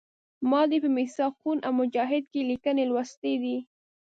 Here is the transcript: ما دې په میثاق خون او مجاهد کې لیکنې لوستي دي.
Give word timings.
ما 0.49 0.61
دې 0.69 0.77
په 0.83 0.89
میثاق 0.95 1.33
خون 1.39 1.57
او 1.67 1.73
مجاهد 1.81 2.23
کې 2.31 2.47
لیکنې 2.49 2.83
لوستي 2.89 3.33
دي. 3.43 3.57